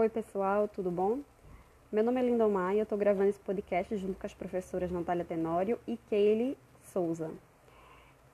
Oi, 0.00 0.08
pessoal, 0.08 0.66
tudo 0.66 0.90
bom? 0.90 1.18
Meu 1.92 2.02
nome 2.02 2.18
é 2.18 2.24
Lindomar 2.24 2.74
e 2.74 2.78
eu 2.78 2.84
estou 2.84 2.96
gravando 2.96 3.28
esse 3.28 3.38
podcast 3.38 3.94
junto 3.98 4.18
com 4.18 4.26
as 4.26 4.32
professoras 4.32 4.90
Natália 4.90 5.26
Tenório 5.26 5.78
e 5.86 5.98
Kaylee 6.08 6.56
Souza. 6.84 7.30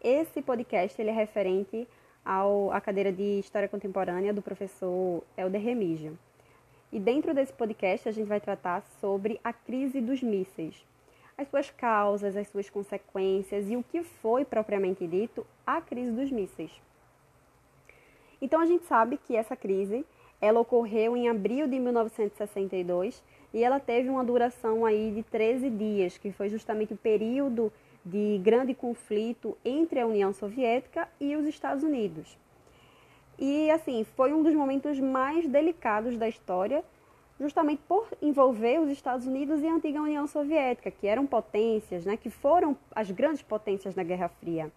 Esse 0.00 0.40
podcast 0.42 1.02
ele 1.02 1.10
é 1.10 1.12
referente 1.12 1.88
ao, 2.24 2.70
à 2.70 2.80
cadeira 2.80 3.10
de 3.10 3.40
História 3.40 3.68
Contemporânea 3.68 4.32
do 4.32 4.40
professor 4.40 5.24
Helder 5.36 5.60
Remígio. 5.60 6.16
E 6.92 7.00
dentro 7.00 7.34
desse 7.34 7.52
podcast 7.52 8.08
a 8.08 8.12
gente 8.12 8.28
vai 8.28 8.40
tratar 8.40 8.82
sobre 9.00 9.40
a 9.42 9.52
crise 9.52 10.00
dos 10.00 10.22
mísseis, 10.22 10.86
as 11.36 11.48
suas 11.48 11.68
causas, 11.68 12.36
as 12.36 12.46
suas 12.46 12.70
consequências 12.70 13.68
e 13.68 13.74
o 13.74 13.82
que 13.82 14.04
foi 14.04 14.44
propriamente 14.44 15.04
dito 15.04 15.44
a 15.66 15.80
crise 15.80 16.12
dos 16.12 16.30
mísseis. 16.30 16.70
Então 18.40 18.60
a 18.60 18.66
gente 18.66 18.84
sabe 18.84 19.16
que 19.16 19.34
essa 19.34 19.56
crise 19.56 20.06
ela 20.46 20.60
ocorreu 20.60 21.16
em 21.16 21.28
abril 21.28 21.66
de 21.66 21.78
1962 21.78 23.22
e 23.52 23.62
ela 23.62 23.80
teve 23.80 24.08
uma 24.08 24.24
duração 24.24 24.84
aí 24.84 25.10
de 25.10 25.22
13 25.22 25.68
dias, 25.70 26.16
que 26.16 26.30
foi 26.30 26.48
justamente 26.48 26.94
o 26.94 26.96
período 26.96 27.72
de 28.04 28.38
grande 28.42 28.72
conflito 28.72 29.58
entre 29.64 29.98
a 29.98 30.06
União 30.06 30.32
Soviética 30.32 31.08
e 31.20 31.34
os 31.34 31.46
Estados 31.46 31.82
Unidos. 31.82 32.38
E 33.38 33.70
assim, 33.70 34.04
foi 34.16 34.32
um 34.32 34.42
dos 34.42 34.54
momentos 34.54 35.00
mais 35.00 35.46
delicados 35.48 36.16
da 36.16 36.28
história, 36.28 36.84
justamente 37.38 37.82
por 37.86 38.06
envolver 38.22 38.80
os 38.80 38.88
Estados 38.88 39.26
Unidos 39.26 39.60
e 39.62 39.66
a 39.66 39.74
antiga 39.74 40.00
União 40.00 40.26
Soviética, 40.26 40.90
que 40.90 41.06
eram 41.06 41.26
potências, 41.26 42.06
né, 42.06 42.16
que 42.16 42.30
foram 42.30 42.76
as 42.94 43.10
grandes 43.10 43.42
potências 43.42 43.94
da 43.94 44.02
Guerra 44.02 44.28
Fria. 44.28 44.72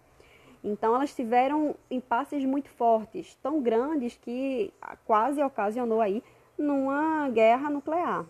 Então 0.62 0.94
elas 0.94 1.14
tiveram 1.14 1.74
impasses 1.90 2.44
muito 2.44 2.68
fortes, 2.70 3.34
tão 3.42 3.62
grandes 3.62 4.16
que 4.16 4.72
quase 5.04 5.42
ocasionou 5.42 6.00
aí 6.00 6.22
numa 6.56 7.28
guerra 7.30 7.70
nuclear. 7.70 8.26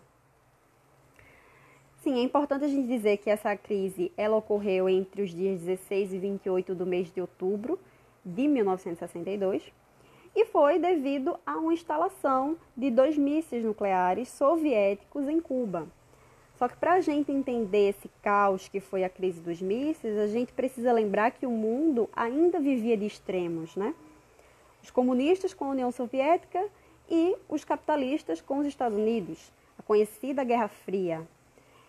Sim, 1.97 2.19
é 2.19 2.23
importante 2.23 2.65
a 2.65 2.69
gente 2.69 2.87
dizer 2.87 3.19
que 3.19 3.29
essa 3.29 3.55
crise 3.57 4.11
ela 4.17 4.37
ocorreu 4.37 4.89
entre 4.89 5.23
os 5.23 5.31
dias 5.31 5.61
16 5.61 6.15
e 6.15 6.19
28 6.19 6.75
do 6.75 6.87
mês 6.87 7.13
de 7.13 7.21
outubro 7.21 7.79
de 8.25 8.49
1962 8.49 9.71
e 10.35 10.47
foi 10.47 10.79
devido 10.79 11.39
a 11.45 11.59
uma 11.59 11.75
instalação 11.75 12.57
de 12.77 12.91
dois 12.91 13.19
mísseis 13.19 13.65
nucleares 13.65 14.29
soviéticos 14.29 15.29
em 15.29 15.41
Cuba. 15.41 15.89
Só 16.61 16.69
que 16.69 16.77
para 16.77 16.93
a 16.93 17.01
gente 17.01 17.33
entender 17.33 17.89
esse 17.89 18.07
caos 18.21 18.69
que 18.69 18.81
foi 18.81 19.03
a 19.03 19.09
crise 19.09 19.41
dos 19.41 19.63
mísseis, 19.63 20.19
a 20.19 20.27
gente 20.27 20.53
precisa 20.53 20.93
lembrar 20.93 21.31
que 21.31 21.47
o 21.47 21.51
mundo 21.51 22.07
ainda 22.15 22.61
vivia 22.61 22.99
de 22.99 23.07
extremos, 23.07 23.75
né? 23.75 23.95
Os 24.83 24.91
comunistas 24.91 25.55
com 25.55 25.65
a 25.65 25.71
União 25.71 25.91
Soviética 25.91 26.63
e 27.09 27.35
os 27.49 27.65
capitalistas 27.65 28.43
com 28.43 28.59
os 28.59 28.67
Estados 28.67 28.99
Unidos, 28.99 29.51
a 29.79 29.83
conhecida 29.83 30.45
Guerra 30.45 30.69
Fria. 30.69 31.27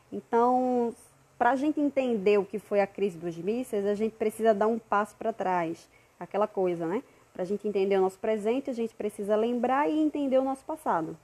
Então, 0.09 0.95
para 1.37 1.49
a 1.49 1.55
gente 1.57 1.81
entender 1.81 2.39
o 2.39 2.45
que 2.45 2.57
foi 2.57 2.79
a 2.79 2.87
crise 2.87 3.17
dos 3.17 3.35
mísseis, 3.35 3.85
a 3.85 3.93
gente 3.93 4.15
precisa 4.15 4.53
dar 4.53 4.67
um 4.67 4.79
passo 4.79 5.17
para 5.17 5.33
trás, 5.33 5.89
aquela 6.17 6.47
coisa, 6.47 6.87
né? 6.87 7.03
Para 7.33 7.43
a 7.43 7.45
gente 7.45 7.67
entender 7.67 7.97
o 7.97 8.01
nosso 8.01 8.19
presente, 8.19 8.69
a 8.69 8.73
gente 8.73 8.95
precisa 8.95 9.35
lembrar 9.35 9.89
e 9.89 9.99
entender 9.99 10.37
o 10.37 10.45
nosso 10.45 10.63
passado. 10.63 11.17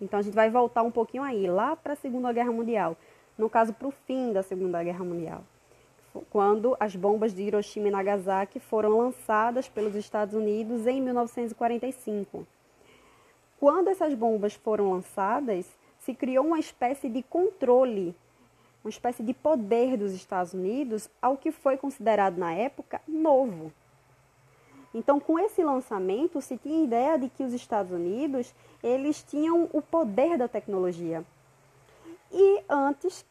Então 0.00 0.18
a 0.18 0.22
gente 0.22 0.34
vai 0.34 0.50
voltar 0.50 0.82
um 0.82 0.90
pouquinho 0.90 1.22
aí, 1.22 1.46
lá 1.46 1.74
para 1.74 1.94
a 1.94 1.96
Segunda 1.96 2.32
Guerra 2.32 2.52
Mundial, 2.52 2.96
no 3.36 3.48
caso 3.48 3.72
para 3.72 3.88
o 3.88 3.90
fim 3.90 4.32
da 4.32 4.42
Segunda 4.42 4.82
Guerra 4.82 5.04
Mundial, 5.04 5.42
quando 6.30 6.76
as 6.78 6.94
bombas 6.94 7.34
de 7.34 7.42
Hiroshima 7.42 7.88
e 7.88 7.90
Nagasaki 7.90 8.60
foram 8.60 8.96
lançadas 8.96 9.68
pelos 9.68 9.94
Estados 9.94 10.34
Unidos 10.34 10.86
em 10.86 11.00
1945. 11.00 12.46
Quando 13.58 13.88
essas 13.88 14.12
bombas 14.14 14.54
foram 14.54 14.92
lançadas, 14.92 15.66
se 15.98 16.14
criou 16.14 16.46
uma 16.46 16.58
espécie 16.58 17.08
de 17.08 17.22
controle, 17.22 18.14
uma 18.84 18.90
espécie 18.90 19.22
de 19.22 19.32
poder 19.32 19.96
dos 19.96 20.12
Estados 20.12 20.52
Unidos 20.52 21.08
ao 21.20 21.36
que 21.36 21.50
foi 21.50 21.76
considerado 21.76 22.36
na 22.36 22.52
época 22.52 23.00
novo. 23.08 23.72
Então, 24.96 25.20
com 25.20 25.38
esse 25.38 25.62
lançamento, 25.62 26.40
se 26.40 26.56
tinha 26.56 26.82
ideia 26.82 27.18
de 27.18 27.28
que 27.28 27.44
os 27.44 27.52
Estados 27.52 27.92
Unidos 27.92 28.54
eles 28.82 29.22
tinham 29.22 29.68
o 29.70 29.82
poder 29.82 30.38
da 30.38 30.48
tecnologia. 30.48 31.22
E 32.32 32.62
antes, 32.66 33.22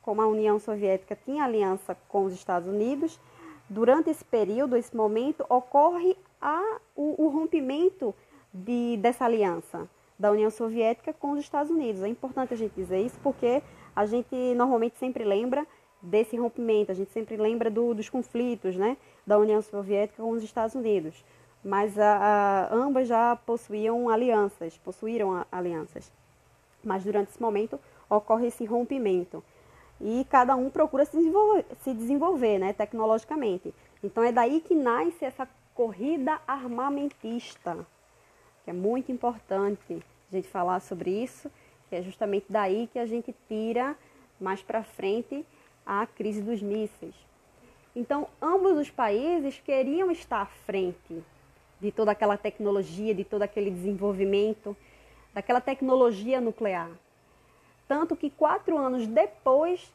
como 0.00 0.22
a 0.22 0.28
União 0.28 0.60
Soviética 0.60 1.18
tinha 1.24 1.42
aliança 1.42 1.96
com 2.08 2.24
os 2.24 2.32
Estados 2.32 2.68
Unidos, 2.68 3.18
durante 3.68 4.08
esse 4.08 4.24
período, 4.24 4.76
esse 4.76 4.96
momento, 4.96 5.44
ocorre 5.48 6.16
a, 6.40 6.78
o, 6.94 7.24
o 7.24 7.28
rompimento 7.30 8.14
de, 8.54 8.96
dessa 8.98 9.24
aliança 9.24 9.90
da 10.16 10.30
União 10.30 10.50
Soviética 10.50 11.12
com 11.12 11.32
os 11.32 11.40
Estados 11.40 11.68
Unidos. 11.68 12.00
É 12.00 12.08
importante 12.08 12.54
a 12.54 12.56
gente 12.56 12.74
dizer 12.76 13.00
isso 13.00 13.18
porque 13.24 13.60
a 13.96 14.06
gente 14.06 14.36
normalmente 14.54 14.96
sempre 14.98 15.24
lembra 15.24 15.66
desse 16.00 16.36
rompimento, 16.36 16.92
a 16.92 16.94
gente 16.94 17.10
sempre 17.10 17.36
lembra 17.36 17.70
do, 17.70 17.94
dos 17.94 18.08
conflitos 18.08 18.76
né, 18.76 18.96
da 19.26 19.38
União 19.38 19.60
Soviética 19.60 20.22
com 20.22 20.30
os 20.30 20.42
Estados 20.42 20.74
Unidos. 20.74 21.24
Mas 21.64 21.98
a, 21.98 22.68
a, 22.70 22.74
ambas 22.74 23.08
já 23.08 23.36
possuíam 23.36 24.08
alianças, 24.08 24.78
possuíram 24.78 25.44
alianças. 25.50 26.12
Mas 26.84 27.04
durante 27.04 27.30
esse 27.30 27.42
momento 27.42 27.78
ocorre 28.08 28.46
esse 28.46 28.64
rompimento. 28.64 29.42
E 30.00 30.24
cada 30.30 30.54
um 30.54 30.70
procura 30.70 31.04
se 31.04 31.16
desenvolver, 31.16 31.64
se 31.80 31.92
desenvolver 31.92 32.58
né, 32.58 32.72
tecnologicamente. 32.72 33.74
Então 34.02 34.22
é 34.22 34.30
daí 34.30 34.60
que 34.60 34.74
nasce 34.74 35.24
essa 35.24 35.48
corrida 35.74 36.40
armamentista, 36.46 37.86
que 38.64 38.70
é 38.70 38.72
muito 38.72 39.10
importante 39.10 40.02
a 40.30 40.36
gente 40.36 40.48
falar 40.48 40.80
sobre 40.80 41.10
isso, 41.10 41.50
que 41.88 41.96
é 41.96 42.02
justamente 42.02 42.46
daí 42.48 42.88
que 42.92 42.98
a 42.98 43.06
gente 43.06 43.34
tira 43.48 43.96
mais 44.40 44.62
para 44.62 44.84
frente 44.84 45.44
a 45.88 46.06
crise 46.06 46.42
dos 46.42 46.60
mísseis. 46.60 47.14
Então, 47.96 48.28
ambos 48.42 48.76
os 48.76 48.90
países 48.90 49.58
queriam 49.58 50.10
estar 50.10 50.42
à 50.42 50.46
frente 50.46 51.24
de 51.80 51.90
toda 51.90 52.12
aquela 52.12 52.36
tecnologia, 52.36 53.14
de 53.14 53.24
todo 53.24 53.42
aquele 53.42 53.70
desenvolvimento, 53.70 54.76
daquela 55.32 55.62
tecnologia 55.62 56.42
nuclear. 56.42 56.90
Tanto 57.88 58.14
que 58.14 58.28
quatro 58.28 58.76
anos 58.76 59.06
depois 59.06 59.90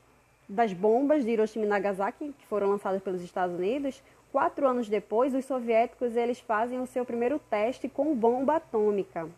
das 0.50 0.74
bombas 0.74 1.24
de 1.24 1.32
Hiroshima 1.32 1.66
e 1.66 1.68
Nagasaki, 1.68 2.34
que 2.40 2.46
foram 2.48 2.70
lançadas 2.70 3.02
pelos 3.02 3.22
Estados 3.22 3.56
Unidos, 3.56 4.02
quatro 4.32 4.68
anos 4.68 4.90
depois, 4.90 5.36
os 5.36 5.46
soviéticos 5.46 6.16
eles 6.16 6.40
fazem 6.40 6.80
o 6.80 6.88
seu 6.88 7.06
primeiro 7.06 7.40
teste 7.50 7.88
com 7.88 8.16
bomba 8.16 8.56
atômica. 8.56 9.30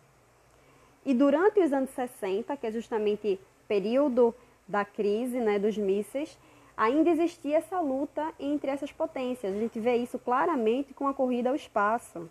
E 1.05 1.13
durante 1.13 1.59
os 1.59 1.73
anos 1.73 1.89
60, 1.89 2.55
que 2.55 2.65
é 2.65 2.71
justamente 2.71 3.39
período 3.67 4.33
da 4.67 4.83
crise 4.83 5.39
né, 5.39 5.59
dos 5.59 5.77
mísseis, 5.77 6.37
ainda 6.75 7.09
existia 7.09 7.57
essa 7.57 7.79
luta 7.79 8.33
entre 8.39 8.69
essas 8.71 8.91
potências. 8.91 9.55
A 9.55 9.59
gente 9.59 9.79
vê 9.79 9.95
isso 9.95 10.19
claramente 10.19 10.93
com 10.93 11.07
a 11.07 11.13
corrida 11.13 11.49
ao 11.49 11.55
espaço. 11.55 12.29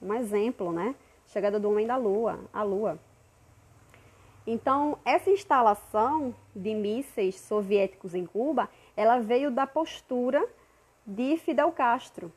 Um 0.00 0.12
exemplo, 0.14 0.72
né? 0.72 0.94
Chegada 1.26 1.58
do 1.58 1.70
homem 1.70 1.86
da 1.86 1.96
Lua, 1.96 2.38
à 2.52 2.62
Lua. 2.62 2.98
Então, 4.46 4.98
essa 5.04 5.30
instalação 5.30 6.34
de 6.54 6.74
mísseis 6.74 7.40
soviéticos 7.40 8.14
em 8.14 8.26
Cuba, 8.26 8.68
ela 8.94 9.18
veio 9.18 9.50
da 9.50 9.66
postura 9.66 10.46
de 11.06 11.36
Fidel 11.38 11.72
Castro. 11.72 12.30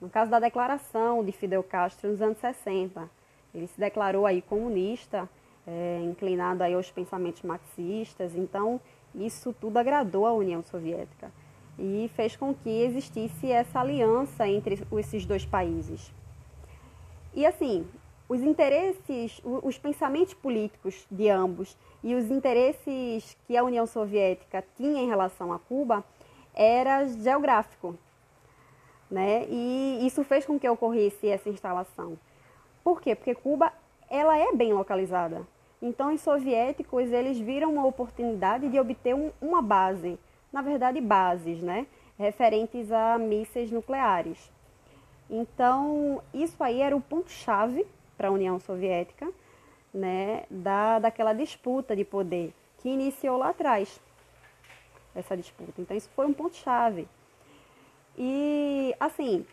No 0.00 0.08
caso 0.08 0.30
da 0.30 0.38
declaração 0.38 1.24
de 1.24 1.32
Fidel 1.32 1.62
Castro 1.62 2.10
nos 2.10 2.22
anos 2.22 2.38
60. 2.38 3.10
Ele 3.54 3.66
se 3.66 3.78
declarou 3.78 4.24
aí 4.24 4.40
comunista, 4.40 5.28
é, 5.66 6.00
inclinado 6.02 6.62
aí 6.62 6.74
aos 6.74 6.90
pensamentos 6.90 7.42
marxistas. 7.42 8.34
Então, 8.34 8.80
isso 9.14 9.54
tudo 9.60 9.78
agradou 9.78 10.26
à 10.26 10.32
União 10.32 10.62
Soviética 10.62 11.30
e 11.78 12.10
fez 12.14 12.36
com 12.36 12.54
que 12.54 12.82
existisse 12.82 13.50
essa 13.50 13.80
aliança 13.80 14.46
entre 14.46 14.78
esses 14.98 15.24
dois 15.24 15.44
países. 15.44 16.12
E 17.34 17.46
assim, 17.46 17.86
os 18.28 18.40
interesses, 18.40 19.40
os 19.44 19.78
pensamentos 19.78 20.34
políticos 20.34 21.06
de 21.10 21.28
ambos 21.28 21.76
e 22.02 22.14
os 22.14 22.30
interesses 22.30 23.36
que 23.46 23.56
a 23.56 23.64
União 23.64 23.86
Soviética 23.86 24.64
tinha 24.76 25.02
em 25.02 25.08
relação 25.08 25.52
a 25.52 25.58
Cuba 25.58 26.04
era 26.54 27.06
geográfico, 27.06 27.96
né? 29.10 29.46
E 29.48 30.06
isso 30.06 30.22
fez 30.24 30.44
com 30.44 30.58
que 30.58 30.68
ocorresse 30.68 31.28
essa 31.28 31.48
instalação. 31.48 32.18
Por 32.84 33.00
quê? 33.00 33.14
Porque 33.14 33.34
Cuba 33.34 33.72
ela 34.12 34.36
é 34.36 34.52
bem 34.52 34.74
localizada. 34.74 35.46
Então, 35.80 36.12
os 36.12 36.20
soviéticos 36.20 37.10
eles 37.10 37.40
viram 37.40 37.72
uma 37.72 37.86
oportunidade 37.86 38.68
de 38.68 38.78
obter 38.78 39.14
um, 39.14 39.32
uma 39.40 39.62
base, 39.62 40.18
na 40.52 40.60
verdade, 40.60 41.00
bases, 41.00 41.62
né, 41.62 41.86
referentes 42.18 42.92
a 42.92 43.16
mísseis 43.16 43.72
nucleares. 43.72 44.52
Então, 45.30 46.22
isso 46.34 46.62
aí 46.62 46.82
era 46.82 46.94
o 46.94 47.00
ponto-chave 47.00 47.86
para 48.18 48.28
a 48.28 48.30
União 48.30 48.60
Soviética, 48.60 49.32
né, 49.94 50.44
da, 50.50 50.98
daquela 50.98 51.32
disputa 51.32 51.96
de 51.96 52.04
poder 52.04 52.54
que 52.78 52.90
iniciou 52.90 53.38
lá 53.38 53.48
atrás, 53.48 53.98
essa 55.14 55.34
disputa. 55.34 55.80
Então, 55.80 55.96
isso 55.96 56.10
foi 56.14 56.26
um 56.26 56.34
ponto-chave. 56.34 57.08
E, 58.18 58.94
assim, 59.00 59.46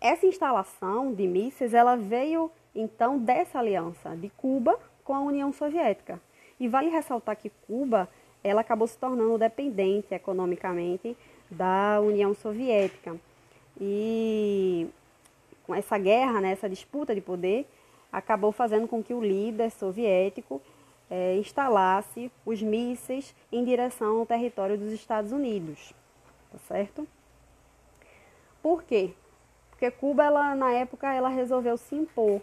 essa 0.00 0.24
instalação 0.24 1.12
de 1.12 1.26
mísseis, 1.26 1.74
ela 1.74 1.94
veio 1.94 2.50
então 2.74 3.18
dessa 3.18 3.58
aliança 3.58 4.16
de 4.16 4.28
Cuba 4.30 4.78
com 5.04 5.14
a 5.14 5.20
União 5.20 5.52
Soviética. 5.52 6.20
E 6.58 6.68
vale 6.68 6.88
ressaltar 6.88 7.36
que 7.36 7.50
Cuba 7.66 8.08
ela 8.42 8.60
acabou 8.60 8.86
se 8.86 8.98
tornando 8.98 9.38
dependente 9.38 10.14
economicamente 10.14 11.16
da 11.50 12.00
União 12.00 12.34
Soviética. 12.34 13.16
E 13.80 14.86
com 15.66 15.74
essa 15.74 15.96
guerra, 15.98 16.40
né, 16.40 16.52
essa 16.52 16.68
disputa 16.68 17.14
de 17.14 17.20
poder, 17.20 17.66
acabou 18.12 18.52
fazendo 18.52 18.86
com 18.86 19.02
que 19.02 19.14
o 19.14 19.22
líder 19.22 19.70
soviético 19.70 20.60
é, 21.10 21.36
instalasse 21.36 22.30
os 22.44 22.62
mísseis 22.62 23.34
em 23.50 23.64
direção 23.64 24.18
ao 24.18 24.26
território 24.26 24.78
dos 24.78 24.92
Estados 24.92 25.32
Unidos, 25.32 25.92
tá 26.52 26.58
certo? 26.68 27.06
Por 28.62 28.82
quê? 28.84 29.12
Porque 29.70 29.90
Cuba, 29.90 30.24
ela, 30.24 30.54
na 30.54 30.70
época, 30.72 31.12
ela 31.12 31.28
resolveu 31.28 31.76
se 31.76 31.94
impor, 31.94 32.40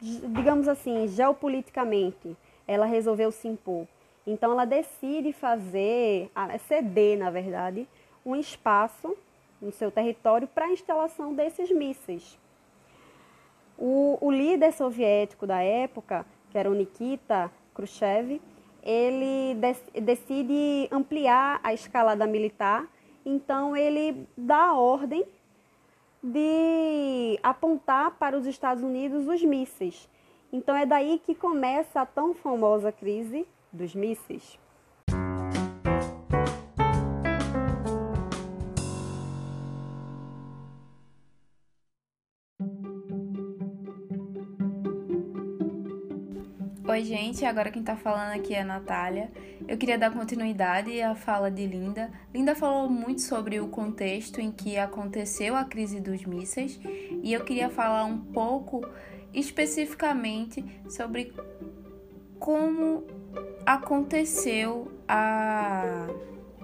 digamos 0.00 0.68
assim, 0.68 1.06
geopoliticamente, 1.08 2.36
ela 2.66 2.86
resolveu 2.86 3.30
se 3.30 3.48
impor. 3.48 3.86
Então, 4.26 4.52
ela 4.52 4.64
decide 4.64 5.32
fazer, 5.32 6.30
ceder, 6.66 7.18
na 7.18 7.30
verdade, 7.30 7.86
um 8.24 8.34
espaço 8.34 9.16
no 9.60 9.70
seu 9.72 9.90
território 9.90 10.48
para 10.48 10.66
a 10.66 10.72
instalação 10.72 11.34
desses 11.34 11.70
mísseis. 11.70 12.38
O, 13.78 14.18
o 14.20 14.30
líder 14.30 14.72
soviético 14.72 15.46
da 15.46 15.62
época, 15.62 16.24
que 16.50 16.58
era 16.58 16.70
o 16.70 16.74
Nikita 16.74 17.50
Khrushchev, 17.74 18.40
ele 18.82 19.58
decide 20.02 20.88
ampliar 20.92 21.58
a 21.62 21.72
escalada 21.72 22.26
militar, 22.26 22.86
então 23.24 23.74
ele 23.74 24.26
dá 24.36 24.68
a 24.68 24.78
ordem 24.78 25.24
de 26.24 27.38
apontar 27.42 28.12
para 28.12 28.38
os 28.38 28.46
Estados 28.46 28.82
Unidos 28.82 29.28
os 29.28 29.44
mísseis. 29.44 30.08
Então 30.50 30.74
é 30.74 30.86
daí 30.86 31.20
que 31.22 31.34
começa 31.34 32.00
a 32.00 32.06
tão 32.06 32.32
famosa 32.32 32.90
crise 32.90 33.46
dos 33.70 33.94
mísseis. 33.94 34.58
Oi, 46.94 47.02
gente, 47.02 47.44
agora 47.44 47.72
quem 47.72 47.82
tá 47.82 47.96
falando 47.96 48.36
aqui 48.36 48.54
é 48.54 48.60
a 48.60 48.64
Natália. 48.64 49.28
Eu 49.66 49.76
queria 49.76 49.98
dar 49.98 50.12
continuidade 50.12 51.02
à 51.02 51.12
fala 51.16 51.50
de 51.50 51.66
Linda. 51.66 52.08
Linda 52.32 52.54
falou 52.54 52.88
muito 52.88 53.20
sobre 53.20 53.58
o 53.58 53.66
contexto 53.66 54.40
em 54.40 54.52
que 54.52 54.78
aconteceu 54.78 55.56
a 55.56 55.64
crise 55.64 55.98
dos 55.98 56.24
mísseis 56.24 56.78
e 57.20 57.32
eu 57.32 57.44
queria 57.44 57.68
falar 57.68 58.04
um 58.04 58.16
pouco 58.16 58.86
especificamente 59.32 60.64
sobre 60.88 61.34
como 62.38 63.04
aconteceu 63.66 64.92
a, 65.08 66.06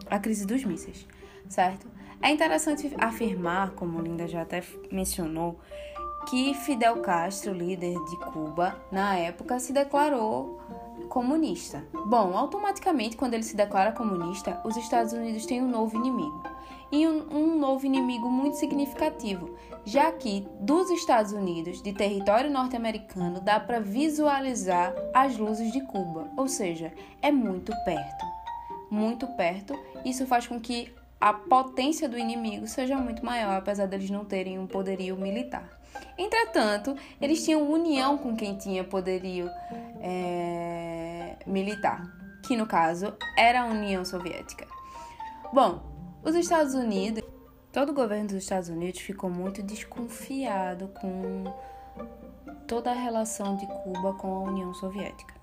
a 0.09 0.19
crise 0.21 0.47
dos 0.47 0.63
mísseis, 0.63 1.09
certo? 1.49 1.89
É 2.23 2.31
interessante 2.31 2.95
afirmar, 2.99 3.73
como 3.73 4.01
Linda 4.01 4.29
já 4.29 4.43
até 4.43 4.63
mencionou, 4.93 5.59
que 6.29 6.55
Fidel 6.55 7.01
Castro, 7.01 7.53
líder 7.53 7.95
de 8.05 8.17
Cuba, 8.33 8.77
na 8.91 9.17
época 9.17 9.59
se 9.59 9.73
declarou 9.73 10.61
comunista. 11.09 11.85
Bom, 12.07 12.37
automaticamente, 12.37 13.17
quando 13.17 13.35
ele 13.35 13.43
se 13.43 13.57
declara 13.57 13.93
comunista, 13.93 14.61
os 14.65 14.77
Estados 14.77 15.13
Unidos 15.13 15.47
têm 15.47 15.63
um 15.63 15.69
novo 15.69 15.97
inimigo. 15.97 16.43
E 16.93 17.07
um, 17.07 17.27
um, 17.31 17.59
novo 17.59 17.87
inimigo 17.87 18.29
muito 18.29 18.57
significativo, 18.57 19.55
já 19.85 20.11
que 20.11 20.47
dos 20.61 20.91
Estados 20.91 21.33
Unidos, 21.33 21.81
de 21.83 21.93
território 21.93 22.51
norte-americano, 22.51 23.41
dá 23.41 23.61
para 23.61 23.79
visualizar 23.79 24.93
as 25.15 25.37
luzes 25.37 25.73
de 25.73 25.81
Cuba, 25.83 26.29
ou 26.37 26.49
seja, 26.49 26.93
é 27.23 27.31
muito 27.31 27.73
perto. 27.85 28.27
Muito 28.91 29.27
perto, 29.37 29.79
isso 30.05 30.27
faz 30.27 30.49
com 30.49 30.61
que 30.61 30.93
a 31.21 31.33
potência 31.33 32.09
do 32.09 32.19
inimigo 32.19 32.67
seja 32.67 32.97
muito 32.97 33.25
maior, 33.25 33.59
apesar 33.59 33.87
deles 33.87 34.11
não 34.11 34.25
terem 34.25 34.59
um 34.59 34.67
poderio 34.67 35.17
militar. 35.17 35.80
Entretanto, 36.17 36.95
eles 37.21 37.45
tinham 37.45 37.71
união 37.71 38.19
com 38.19 38.37
quem 38.37 38.57
tinha 38.57 38.85
poderio 38.85 39.49
é, 40.01 41.37
militar, 41.47 42.03
que 42.47 42.57
no 42.57 42.67
caso 42.67 43.15
era 43.37 43.63
a 43.63 43.67
União 43.67 44.05
Soviética. 44.05 44.67
Bom, 45.53 45.83
os 46.23 46.35
Estados 46.35 46.75
Unidos, 46.75 47.25
todo 47.73 47.91
o 47.91 47.95
governo 47.95 48.29
dos 48.29 48.37
Estados 48.37 48.69
Unidos 48.69 49.01
ficou 49.01 49.31
muito 49.31 49.63
desconfiado 49.63 50.89
com 50.89 51.45
toda 52.67 52.91
a 52.91 52.95
relação 52.95 53.57
de 53.57 53.67
Cuba 53.67 54.13
com 54.15 54.29
a 54.33 54.41
União 54.41 54.75
Soviética. 54.75 55.35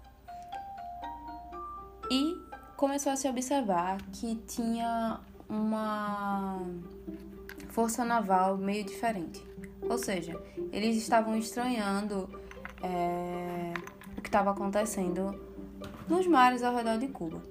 E 2.11 2.39
começou 2.77 3.11
a 3.11 3.15
se 3.15 3.27
observar 3.27 3.97
que 4.13 4.35
tinha 4.47 5.19
uma 5.49 6.61
força 7.69 8.05
naval 8.05 8.57
meio 8.57 8.83
diferente. 8.83 9.45
Ou 9.81 9.97
seja, 9.97 10.39
eles 10.71 10.97
estavam 10.97 11.37
estranhando 11.37 12.29
é, 12.81 13.73
o 14.17 14.21
que 14.21 14.27
estava 14.27 14.51
acontecendo 14.51 15.39
nos 16.07 16.25
mares 16.27 16.63
ao 16.63 16.75
redor 16.75 16.97
de 16.97 17.07
Cuba. 17.07 17.41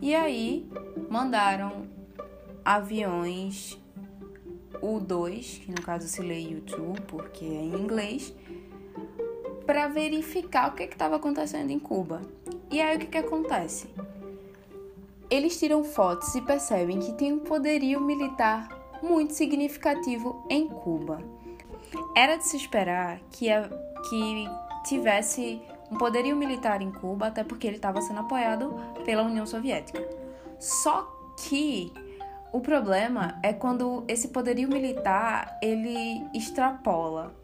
E 0.00 0.14
aí 0.14 0.68
mandaram 1.08 1.86
aviões 2.64 3.78
U-2, 4.82 5.60
que 5.60 5.70
no 5.70 5.82
caso 5.82 6.06
se 6.06 6.20
lê 6.20 6.40
U-2 6.54 7.00
porque 7.06 7.44
é 7.44 7.48
em 7.48 7.74
inglês, 7.74 8.34
para 9.64 9.88
verificar 9.88 10.70
o 10.70 10.74
que 10.74 10.84
estava 10.84 11.16
acontecendo 11.16 11.70
em 11.70 11.78
Cuba. 11.78 12.22
E 12.70 12.80
aí 12.80 12.96
o 12.96 13.00
que, 13.00 13.06
que 13.06 13.18
acontece? 13.18 13.88
Eles 15.28 15.58
tiram 15.58 15.82
fotos 15.82 16.34
e 16.34 16.40
percebem 16.40 17.00
que 17.00 17.12
tem 17.12 17.32
um 17.32 17.40
poderio 17.40 18.00
militar 18.00 18.68
muito 19.02 19.34
significativo 19.34 20.46
em 20.48 20.68
Cuba. 20.68 21.18
Era 22.16 22.36
de 22.36 22.46
se 22.46 22.56
esperar 22.56 23.20
que, 23.30 23.50
a, 23.50 23.68
que 24.08 24.48
tivesse 24.84 25.60
um 25.90 25.96
poderio 25.96 26.36
militar 26.36 26.82
em 26.82 26.90
Cuba, 26.90 27.28
até 27.28 27.44
porque 27.44 27.66
ele 27.66 27.76
estava 27.76 28.00
sendo 28.00 28.20
apoiado 28.20 28.74
pela 29.04 29.22
União 29.22 29.46
Soviética. 29.46 30.02
Só 30.58 31.02
que 31.48 31.92
o 32.52 32.60
problema 32.60 33.38
é 33.42 33.52
quando 33.52 34.04
esse 34.08 34.28
poderio 34.28 34.68
militar 34.68 35.58
ele 35.62 36.24
extrapola. 36.32 37.34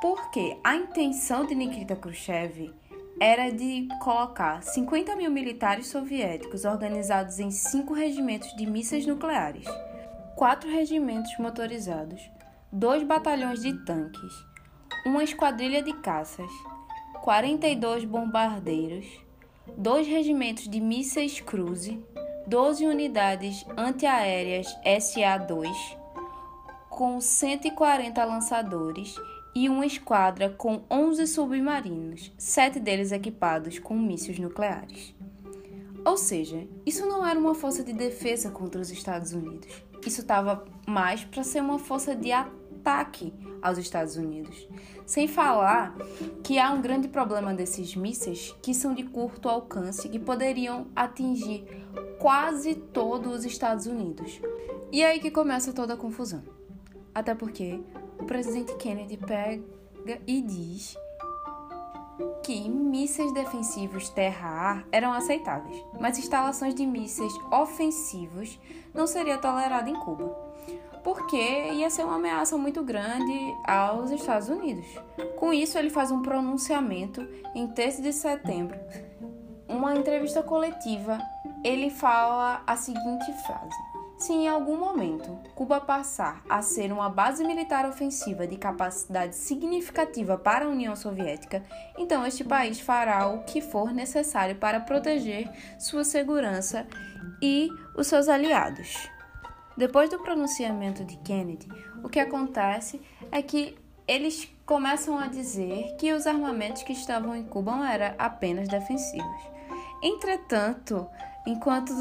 Porque 0.00 0.58
a 0.62 0.76
intenção 0.76 1.46
de 1.46 1.54
Nikita 1.54 1.96
Khrushchev 1.96 2.74
era 3.20 3.50
de 3.50 3.88
colocar 4.02 4.62
50 4.62 5.16
mil 5.16 5.30
militares 5.30 5.86
soviéticos 5.86 6.64
organizados 6.64 7.38
em 7.38 7.50
cinco 7.50 7.94
regimentos 7.94 8.54
de 8.56 8.66
mísseis 8.66 9.06
nucleares, 9.06 9.64
quatro 10.34 10.68
regimentos 10.70 11.32
motorizados, 11.38 12.30
dois 12.72 13.02
batalhões 13.02 13.60
de 13.62 13.72
tanques, 13.84 14.32
uma 15.04 15.22
esquadrilha 15.22 15.82
de 15.82 15.92
caças, 15.92 16.50
42 17.22 18.04
bombardeiros, 18.04 19.06
dois 19.76 20.06
regimentos 20.06 20.68
de 20.68 20.80
mísseis 20.80 21.40
cruze, 21.40 22.02
12 22.46 22.86
unidades 22.86 23.64
antiaéreas 23.76 24.66
SA-2, 24.84 25.68
com 26.88 27.20
140 27.20 28.24
lançadores 28.24 29.16
e 29.54 29.68
uma 29.68 29.86
esquadra 29.86 30.50
com 30.50 30.82
11 30.90 31.26
submarinos, 31.26 32.32
sete 32.36 32.78
deles 32.78 33.10
equipados 33.10 33.78
com 33.78 33.94
mísseis 33.94 34.38
nucleares. 34.38 35.14
Ou 36.04 36.16
seja, 36.16 36.68
isso 36.84 37.04
não 37.04 37.26
era 37.26 37.38
uma 37.38 37.54
força 37.54 37.82
de 37.82 37.92
defesa 37.92 38.50
contra 38.50 38.80
os 38.80 38.90
Estados 38.90 39.32
Unidos. 39.32 39.82
Isso 40.04 40.20
estava 40.20 40.64
mais 40.86 41.24
para 41.24 41.42
ser 41.42 41.60
uma 41.60 41.78
força 41.78 42.14
de 42.14 42.32
ataque 42.32 43.32
aos 43.62 43.78
Estados 43.78 44.16
Unidos. 44.16 44.68
Sem 45.04 45.26
falar 45.26 45.96
que 46.42 46.58
há 46.58 46.72
um 46.72 46.80
grande 46.80 47.08
problema 47.08 47.54
desses 47.54 47.94
mísseis 47.94 48.54
que 48.62 48.74
são 48.74 48.94
de 48.94 49.04
curto 49.04 49.48
alcance 49.48 50.08
e 50.12 50.18
poderiam 50.18 50.86
atingir 50.94 51.64
quase 52.18 52.74
todos 52.74 53.38
os 53.38 53.44
Estados 53.44 53.86
Unidos. 53.86 54.40
E 54.92 55.02
é 55.02 55.06
aí 55.06 55.20
que 55.20 55.30
começa 55.30 55.72
toda 55.72 55.94
a 55.94 55.96
confusão. 55.96 56.42
Até 57.14 57.34
porque 57.34 57.80
o 58.18 58.24
presidente 58.24 58.74
Kennedy 58.76 59.16
pega 59.16 60.20
e 60.26 60.40
diz 60.42 60.96
que 62.42 62.68
mísseis 62.68 63.32
defensivos 63.32 64.08
terra-ar 64.08 64.86
eram 64.90 65.12
aceitáveis, 65.12 65.84
mas 66.00 66.18
instalações 66.18 66.74
de 66.74 66.86
mísseis 66.86 67.32
ofensivos 67.50 68.58
não 68.94 69.06
seria 69.06 69.38
tolerada 69.38 69.90
em 69.90 69.94
Cuba, 69.94 70.28
porque 71.04 71.36
ia 71.36 71.90
ser 71.90 72.04
uma 72.04 72.16
ameaça 72.16 72.56
muito 72.56 72.82
grande 72.82 73.54
aos 73.64 74.10
Estados 74.10 74.48
Unidos. 74.48 74.86
Com 75.36 75.52
isso, 75.52 75.78
ele 75.78 75.90
faz 75.90 76.10
um 76.10 76.22
pronunciamento 76.22 77.26
em 77.54 77.66
13 77.68 78.02
de 78.02 78.12
setembro, 78.12 78.78
uma 79.68 79.94
entrevista 79.94 80.42
coletiva. 80.42 81.18
Ele 81.62 81.90
fala 81.90 82.62
a 82.66 82.76
seguinte 82.76 83.32
frase: 83.44 83.76
se 84.18 84.32
em 84.32 84.48
algum 84.48 84.76
momento 84.76 85.38
Cuba 85.54 85.80
passar 85.80 86.42
a 86.48 86.62
ser 86.62 86.90
uma 86.92 87.08
base 87.08 87.44
militar 87.44 87.86
ofensiva 87.86 88.46
de 88.46 88.56
capacidade 88.56 89.36
significativa 89.36 90.38
para 90.38 90.64
a 90.64 90.68
União 90.68 90.96
Soviética, 90.96 91.62
então 91.98 92.26
este 92.26 92.42
país 92.42 92.80
fará 92.80 93.28
o 93.28 93.44
que 93.44 93.60
for 93.60 93.92
necessário 93.92 94.56
para 94.56 94.80
proteger 94.80 95.50
sua 95.78 96.04
segurança 96.04 96.86
e 97.42 97.68
os 97.94 98.06
seus 98.06 98.28
aliados. 98.28 99.08
Depois 99.76 100.08
do 100.08 100.18
pronunciamento 100.18 101.04
de 101.04 101.16
Kennedy, 101.18 101.68
o 102.02 102.08
que 102.08 102.18
acontece 102.18 103.00
é 103.30 103.42
que 103.42 103.76
eles 104.08 104.48
começam 104.64 105.18
a 105.18 105.26
dizer 105.26 105.96
que 105.98 106.12
os 106.12 106.26
armamentos 106.26 106.82
que 106.82 106.92
estavam 106.92 107.36
em 107.36 107.44
Cuba 107.44 107.72
eram 107.92 108.14
apenas 108.18 108.68
defensivos. 108.68 109.42
Entretanto, 110.02 111.06
enquanto 111.46 111.92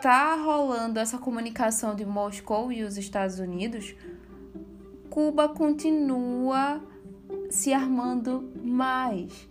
tá 0.00 0.34
rolando 0.36 0.98
essa 0.98 1.18
comunicação 1.18 1.94
de 1.94 2.04
Moscou 2.04 2.70
e 2.72 2.82
os 2.82 2.96
Estados 2.96 3.38
Unidos, 3.38 3.94
Cuba 5.10 5.48
continua 5.48 6.80
se 7.50 7.72
armando 7.72 8.50
mais. 8.62 9.48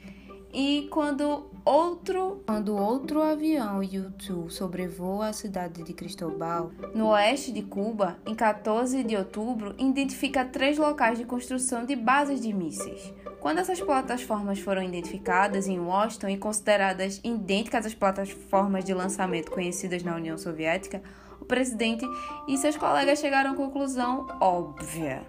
E 0.54 0.88
quando 0.92 1.50
outro, 1.66 2.42
quando 2.46 2.76
outro 2.78 3.22
avião 3.22 3.80
U-2 3.80 4.52
sobrevoa 4.52 5.28
a 5.28 5.34
cidade 5.34 5.84
de 5.84 5.94
Cristobal, 5.94 6.72
no 6.94 7.08
oeste 7.08 7.52
de 7.52 7.64
Cuba, 7.64 8.18
em 8.26 8.36
14 8.36 9.04
de 9.04 9.16
outubro, 9.16 9.76
identifica 9.78 10.46
três 10.46 10.78
locais 10.78 11.18
de 11.18 11.26
construção 11.26 11.86
de 11.86 11.96
bases 11.96 12.42
de 12.42 12.54
mísseis. 12.54 13.14
Quando 13.46 13.60
essas 13.60 13.80
plataformas 13.80 14.58
foram 14.58 14.82
identificadas 14.82 15.68
em 15.68 15.80
Washington 15.80 16.30
e 16.30 16.38
consideradas 16.40 17.22
idênticas 17.24 17.86
às 17.86 17.94
plataformas 17.94 18.84
de 18.84 18.92
lançamento 18.92 19.52
conhecidas 19.52 20.02
na 20.02 20.16
União 20.16 20.36
Soviética, 20.36 21.00
o 21.40 21.46
presidente 21.46 22.04
e 22.48 22.58
seus 22.58 22.76
colegas 22.76 23.20
chegaram 23.20 23.52
à 23.52 23.56
conclusão 23.56 24.26
óbvia 24.42 25.22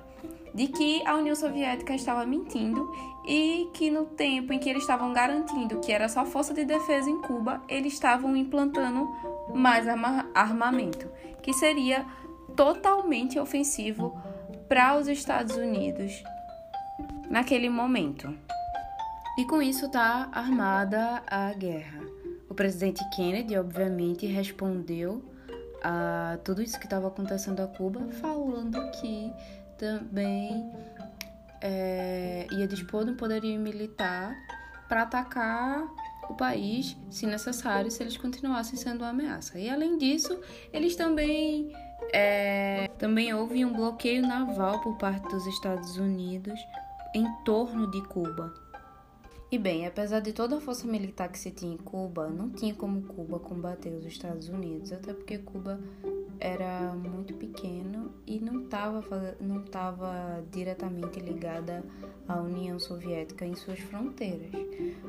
de 0.55 0.67
que 0.69 1.07
a 1.07 1.15
União 1.15 1.37
Soviética 1.37 1.95
estava 1.95 2.25
mentindo 2.25 2.91
e 3.29 3.69
que 3.75 3.91
no 3.91 4.07
tempo 4.07 4.51
em 4.51 4.59
que 4.59 4.71
eles 4.71 4.85
estavam 4.85 5.13
garantindo 5.13 5.81
que 5.81 5.93
era 5.93 6.09
só 6.09 6.25
força 6.25 6.55
de 6.55 6.65
defesa 6.65 7.11
em 7.11 7.21
Cuba, 7.21 7.61
eles 7.69 7.93
estavam 7.93 8.35
implantando 8.35 9.07
mais 9.55 9.87
armamento, 10.35 11.07
que 11.43 11.53
seria 11.53 12.07
totalmente 12.57 13.39
ofensivo 13.39 14.19
para 14.67 14.97
os 14.97 15.07
Estados 15.07 15.55
Unidos 15.55 16.25
naquele 17.31 17.69
momento. 17.69 18.33
E 19.39 19.45
com 19.45 19.61
isso 19.61 19.87
está 19.87 20.29
armada 20.33 21.23
a 21.27 21.53
guerra. 21.53 22.01
O 22.49 22.55
presidente 22.55 23.05
Kennedy, 23.11 23.57
obviamente, 23.57 24.27
respondeu 24.27 25.23
a 25.83 26.39
tudo 26.43 26.63
isso 26.63 26.79
que 26.79 26.87
estava 26.87 27.09
acontecendo 27.09 27.61
a 27.61 27.67
Cuba, 27.67 28.01
falando 28.21 28.79
que 28.93 29.31
também 29.77 30.73
é, 31.61 32.47
ia 32.51 32.67
dispor 32.67 33.05
de 33.05 33.11
um 33.11 33.17
poderio 33.17 33.59
militar 33.61 34.35
para 34.89 35.03
atacar 35.03 35.87
o 36.31 36.35
país, 36.35 36.97
se 37.11 37.27
necessário, 37.27 37.91
se 37.91 38.03
eles 38.03 38.17
continuassem 38.17 38.77
sendo 38.79 39.03
uma 39.03 39.11
ameaça. 39.11 39.59
E 39.59 39.69
além 39.69 39.99
disso, 39.99 40.41
eles 40.73 40.97
também 40.97 41.73
é, 42.13 42.89
também 42.99 43.35
houve 43.35 43.65
um 43.65 43.73
bloqueio 43.73 44.23
naval 44.23 44.81
por 44.81 44.97
parte 44.97 45.29
dos 45.29 45.47
Estados 45.47 45.97
Unidos 45.97 46.59
em 47.15 47.27
torno 47.45 47.91
de 47.91 48.03
Cuba. 48.03 48.53
E 49.51 49.59
bem, 49.59 49.87
apesar 49.87 50.21
de 50.21 50.33
toda 50.33 50.57
a 50.57 50.61
força 50.61 50.89
militar 50.89 51.29
que 51.29 51.39
se 51.39 51.53
tinha 51.53 51.73
em 51.73 51.79
Cuba, 51.79 52.29
não 52.29 52.51
tinha 52.51 52.75
como 52.75 53.03
Cuba 53.03 53.39
combater 53.39 53.91
os 53.91 54.05
Estados 54.05 54.49
Unidos, 54.49 54.93
até 54.93 55.15
porque 55.15 55.39
Cuba 55.39 55.79
era 56.41 56.93
muito 56.95 57.33
pequeno 57.35 58.13
e 58.27 58.41
não 58.41 58.65
estava 58.65 59.37
não 59.41 59.63
tava 59.63 60.45
diretamente 60.51 61.21
ligada 61.21 61.85
à 62.29 62.41
União 62.41 62.79
Soviética 62.79 63.47
em 63.47 63.55
suas 63.55 63.79
fronteiras. 63.79 64.51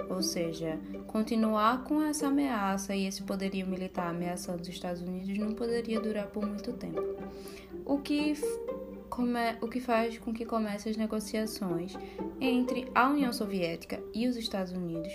Ou 0.07 0.21
seja, 0.21 0.79
continuar 1.07 1.83
com 1.83 2.01
essa 2.01 2.27
ameaça 2.27 2.95
e 2.95 3.07
esse 3.07 3.23
poderio 3.23 3.65
militar 3.65 4.11
ameaçando 4.11 4.61
os 4.61 4.67
Estados 4.67 5.01
Unidos 5.01 5.35
não 5.37 5.53
poderia 5.53 5.99
durar 5.99 6.27
por 6.27 6.45
muito 6.45 6.73
tempo. 6.73 7.01
O 7.85 7.99
que 7.99 8.35
o 9.61 9.67
que 9.67 9.79
faz 9.79 10.17
com 10.17 10.33
que 10.33 10.45
comece 10.45 10.89
as 10.89 10.97
negociações 10.97 11.93
entre 12.39 12.89
a 12.93 13.09
União 13.09 13.33
Soviética 13.33 13.99
e 14.13 14.27
os 14.27 14.35
Estados 14.35 14.71
Unidos 14.71 15.11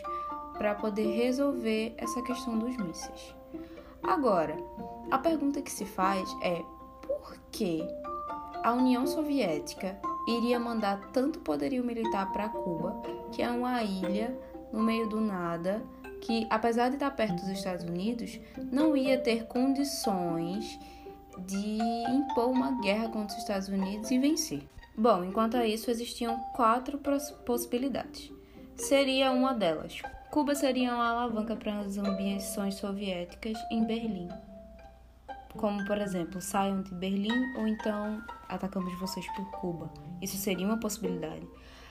para 0.58 0.74
poder 0.74 1.14
resolver 1.16 1.94
essa 1.96 2.22
questão 2.22 2.58
dos 2.58 2.76
mísseis. 2.76 3.34
Agora, 4.02 4.56
a 5.10 5.18
pergunta 5.18 5.62
que 5.62 5.70
se 5.70 5.84
faz 5.84 6.28
é 6.42 6.62
por 7.02 7.36
que 7.50 7.86
a 8.62 8.72
União 8.72 9.06
Soviética 9.06 9.98
iria 10.28 10.58
mandar 10.58 11.10
tanto 11.12 11.40
poderio 11.40 11.84
militar 11.84 12.32
para 12.32 12.48
Cuba, 12.48 13.02
que 13.32 13.42
é 13.42 13.50
uma 13.50 13.82
ilha 13.82 14.36
no 14.72 14.82
meio 14.82 15.08
do 15.08 15.20
nada, 15.20 15.82
que 16.20 16.46
apesar 16.48 16.88
de 16.88 16.94
estar 16.94 17.10
perto 17.10 17.34
dos 17.34 17.48
Estados 17.48 17.84
Unidos, 17.84 18.38
não 18.70 18.96
ia 18.96 19.18
ter 19.18 19.46
condições 19.46 20.78
de 21.46 21.78
uma 22.40 22.80
guerra 22.80 23.08
contra 23.08 23.34
os 23.34 23.42
Estados 23.42 23.68
Unidos 23.68 24.10
e 24.10 24.18
vencer. 24.18 24.62
Bom, 24.96 25.24
enquanto 25.24 25.56
isso, 25.58 25.90
existiam 25.90 26.38
quatro 26.54 26.98
possibilidades. 27.46 28.30
Seria 28.76 29.30
uma 29.32 29.54
delas. 29.54 30.02
Cuba 30.30 30.54
seria 30.54 30.94
uma 30.94 31.10
alavanca 31.10 31.54
para 31.56 31.80
as 31.80 31.96
ambições 31.98 32.74
soviéticas 32.76 33.58
em 33.70 33.84
Berlim. 33.84 34.28
Como, 35.56 35.84
por 35.84 35.98
exemplo, 35.98 36.40
saiam 36.40 36.82
de 36.82 36.94
Berlim 36.94 37.54
ou 37.58 37.68
então 37.68 38.22
atacamos 38.48 38.98
vocês 38.98 39.26
por 39.34 39.50
Cuba. 39.50 39.92
Isso 40.20 40.36
seria 40.36 40.66
uma 40.66 40.80
possibilidade. 40.80 41.46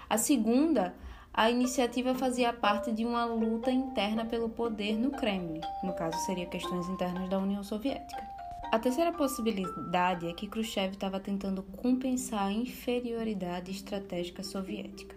A 0.10 0.18
segunda, 0.18 0.94
a 1.34 1.50
iniciativa 1.50 2.16
fazia 2.16 2.52
parte 2.52 2.92
de 2.92 3.06
uma 3.06 3.26
luta 3.26 3.72
interna 3.72 4.26
pelo 4.26 4.50
poder 4.50 4.98
no 4.98 5.12
Kremlin. 5.12 5.62
No 5.84 5.94
caso, 5.94 6.18
seria 6.26 6.46
questões 6.46 6.90
internas 6.90 7.30
da 7.30 7.38
União 7.38 7.64
Soviética. 7.64 8.31
A 8.72 8.80
terceira 8.80 9.12
possibilidade 9.12 10.26
é 10.26 10.32
que 10.32 10.48
Khrushchev 10.48 10.94
estava 10.94 11.20
tentando 11.20 11.62
compensar 11.62 12.48
a 12.48 12.54
inferioridade 12.54 13.70
estratégica 13.70 14.44
soviética. 14.44 15.14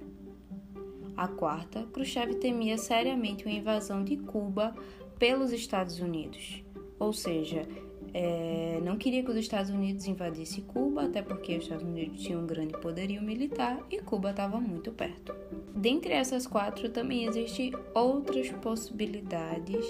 A 1.17 1.29
quarta, 1.29 1.87
Khrushchev 1.93 2.35
temia 2.35 2.77
seriamente 2.77 3.45
uma 3.45 3.55
invasão 3.55 4.03
de 4.03 4.17
Cuba 4.17 4.75
pelos 5.21 5.53
Estados 5.53 6.01
Unidos, 6.01 6.65
ou 6.99 7.13
seja, 7.13 7.65
é, 8.13 8.81
não 8.83 8.97
queria 8.97 9.23
que 9.23 9.31
os 9.31 9.37
Estados 9.37 9.71
Unidos 9.71 10.09
invadissem 10.09 10.65
Cuba, 10.65 11.05
até 11.05 11.23
porque 11.23 11.57
os 11.57 11.63
Estados 11.63 11.85
Unidos 11.85 12.23
tinham 12.23 12.43
um 12.43 12.47
grande 12.47 12.77
poderio 12.79 13.23
militar 13.23 13.79
e 13.89 14.01
Cuba 14.01 14.31
estava 14.31 14.61
muito 14.61 14.91
perto. 14.91 15.33
Dentre 15.75 16.13
essas 16.13 16.45
quatro 16.45 16.89
também 16.89 17.25
existem 17.25 17.73
outras 17.95 18.51
possibilidades, 18.51 19.85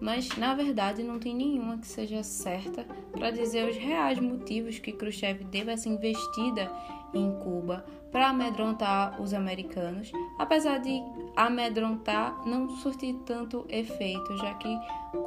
mas 0.00 0.28
na 0.36 0.54
verdade 0.54 1.02
não 1.02 1.18
tem 1.18 1.34
nenhuma 1.34 1.78
que 1.78 1.86
seja 1.86 2.22
certa 2.22 2.84
para 3.12 3.30
dizer 3.30 3.68
os 3.68 3.76
reais 3.76 4.18
motivos 4.18 4.78
que 4.78 4.92
Khrushchev 4.92 5.44
deu 5.44 5.68
essa 5.68 5.88
investida 5.88 6.70
em 7.14 7.32
Cuba 7.38 7.84
para 8.10 8.28
amedrontar 8.28 9.20
os 9.20 9.34
americanos, 9.34 10.10
apesar 10.38 10.78
de 10.78 11.02
amedrontar 11.36 12.46
não 12.46 12.68
surtir 12.76 13.14
tanto 13.26 13.66
efeito, 13.68 14.36
já 14.38 14.54
que 14.54 14.78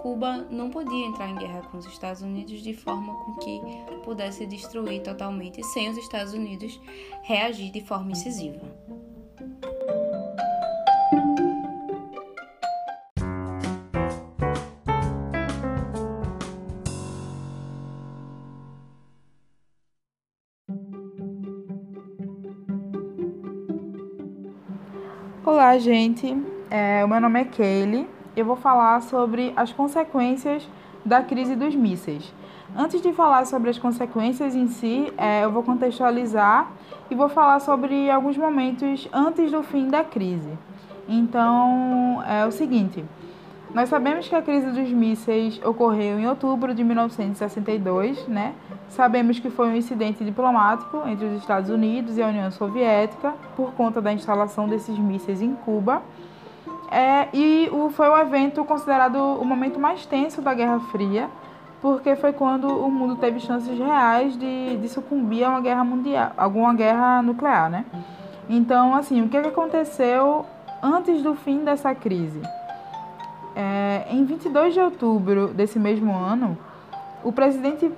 Cuba 0.02 0.38
não 0.50 0.70
podia 0.70 1.06
entrar 1.06 1.30
em 1.30 1.36
guerra 1.36 1.62
com 1.64 1.78
os 1.78 1.86
Estados 1.86 2.22
Unidos 2.22 2.62
de 2.62 2.74
forma 2.74 3.14
com 3.14 3.36
que 3.36 3.62
pudesse 4.04 4.46
destruir 4.46 5.02
totalmente 5.02 5.64
sem 5.64 5.90
os 5.90 5.98
Estados 5.98 6.34
Unidos 6.34 6.80
reagir 7.24 7.72
de 7.72 7.82
forma 7.82 8.12
incisiva. 8.12 8.62
Olá, 25.72 25.80
gente. 25.80 26.38
É, 26.70 27.02
o 27.06 27.08
meu 27.08 27.22
nome 27.22 27.40
é 27.40 27.46
Kaylee. 27.46 28.06
Eu 28.36 28.44
vou 28.44 28.58
falar 28.58 29.02
sobre 29.04 29.54
as 29.56 29.72
consequências 29.72 30.68
da 31.06 31.24
crise 31.24 31.56
dos 31.56 31.74
mísseis. 31.74 32.34
Antes 32.76 33.02
de 33.02 33.14
falar 33.14 33.46
sobre 33.46 33.70
as 33.70 33.80
consequências 33.80 34.54
em 34.54 34.68
si, 34.68 35.14
é, 35.18 35.46
eu 35.46 35.50
vou 35.50 35.64
contextualizar 35.64 36.70
e 37.10 37.16
vou 37.16 37.30
falar 37.30 37.62
sobre 37.62 38.12
alguns 38.12 38.36
momentos 38.36 39.08
antes 39.14 39.50
do 39.50 39.64
fim 39.64 39.88
da 39.88 40.04
crise. 40.04 40.60
Então, 41.08 42.22
é 42.28 42.46
o 42.46 42.52
seguinte: 42.52 43.06
nós 43.74 43.88
sabemos 43.88 44.28
que 44.28 44.36
a 44.36 44.42
crise 44.42 44.68
dos 44.68 44.90
mísseis 44.90 45.62
ocorreu 45.64 46.20
em 46.20 46.28
outubro 46.28 46.74
de 46.74 46.84
1962, 46.84 48.28
né? 48.28 48.54
Sabemos 48.90 49.40
que 49.40 49.50
foi 49.50 49.70
um 49.70 49.76
incidente 49.76 50.26
diplomático 50.26 51.02
entre 51.08 51.26
os 51.26 51.40
Estados 51.40 51.70
Unidos 51.70 52.18
e 52.18 52.22
a 52.22 52.28
União 52.28 52.52
Soviética 52.52 53.34
por 53.56 53.72
conta 53.74 54.02
da 54.02 54.12
instalação 54.12 54.68
desses 54.68 54.98
mísseis 54.98 55.42
em 55.42 55.54
Cuba. 55.54 56.02
É, 56.92 57.30
e 57.34 57.70
o, 57.72 57.90
foi 57.90 58.10
o 58.10 58.18
evento 58.18 58.66
considerado 58.66 59.16
o 59.16 59.46
momento 59.46 59.80
mais 59.80 60.06
tenso 60.06 60.42
da 60.42 60.54
Guerra 60.54 60.80
Fria, 60.92 61.30
porque 61.82 62.18
foi 62.18 62.34
quando 62.34 62.68
o 62.68 62.92
mundo 62.92 63.16
teve 63.16 63.40
chances 63.40 63.78
reais 63.80 64.38
de, 64.38 64.78
de 64.78 64.90
sucumbir 64.90 65.46
a 65.46 65.50
uma 65.50 65.62
guerra 65.62 65.86
mundial, 65.86 66.34
alguma 66.36 66.74
guerra 66.74 67.22
nuclear, 67.22 67.70
né? 67.70 67.86
Então, 68.50 68.94
assim, 68.94 69.22
o 69.22 69.30
que, 69.30 69.42
que 69.42 69.48
aconteceu 69.48 70.46
antes 70.84 71.24
do 71.24 71.34
fim 71.36 71.64
dessa 71.64 71.96
crise? 71.96 72.42
É, 73.56 74.06
em 74.10 74.24
22 74.24 74.74
de 74.74 74.80
outubro 74.80 75.50
desse 75.50 75.78
mesmo 75.78 76.14
ano, 76.14 76.58
o 77.24 77.32
presidente 77.32 77.92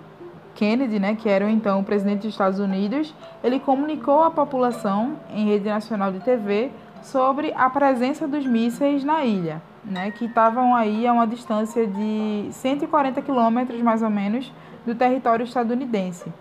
Kennedy, 0.55 0.99
né, 0.99 1.15
que 1.15 1.29
era 1.29 1.49
então 1.49 1.79
o 1.79 1.83
presidente 1.83 2.21
dos 2.21 2.31
Estados 2.31 2.59
Unidos, 2.59 3.13
ele 3.43 3.59
comunicou 3.59 4.23
à 4.23 4.31
população 4.31 5.17
em 5.29 5.45
rede 5.45 5.67
nacional 5.67 6.11
de 6.11 6.19
TV 6.19 6.71
sobre 7.01 7.53
a 7.55 7.69
presença 7.69 8.27
dos 8.27 8.45
mísseis 8.45 9.03
na 9.03 9.25
ilha, 9.25 9.61
né, 9.83 10.11
que 10.11 10.25
estavam 10.25 10.75
aí 10.75 11.05
a 11.07 11.13
uma 11.13 11.27
distância 11.27 11.85
de 11.85 12.47
140 12.51 13.21
quilômetros 13.21 13.81
mais 13.81 14.01
ou 14.01 14.09
menos 14.09 14.51
do 14.85 14.95
território 14.95 15.43
estadunidense. 15.43 16.31